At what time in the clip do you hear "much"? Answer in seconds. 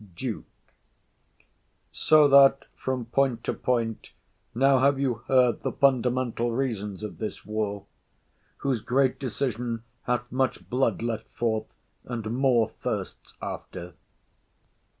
10.31-10.67